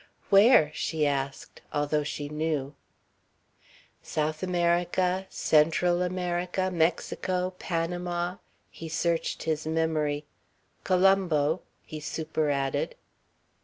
[0.31, 2.73] "Where?" she asked, although she knew.
[4.01, 5.27] "South America.
[5.29, 6.71] Central America.
[6.71, 7.53] Mexico.
[7.59, 8.37] Panama."
[8.71, 10.25] He searched his memory.
[10.83, 12.95] "Colombo," he superadded.